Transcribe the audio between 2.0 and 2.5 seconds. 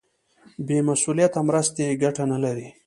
ګټه نه